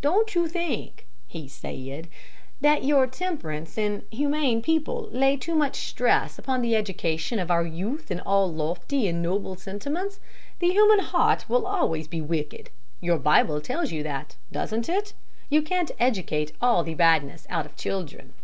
[0.00, 2.06] "Don't you think," he said,
[2.60, 7.66] "that you temperance and humane people lay too much stress upon the education of our
[7.66, 10.20] youth in all lofty and noble sentiments?
[10.60, 12.70] The human heart will always be wicked.
[13.00, 15.12] Your Bible tells you that, doesn't it?
[15.50, 18.34] You can't educate all the badness out of children."